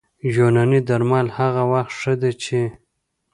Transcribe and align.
یوناني 0.35 0.79
درمل 0.87 1.27
هغه 1.37 1.63
وخت 1.71 1.93
ښه 1.99 2.13
دي 2.21 2.31
چې 2.43 2.59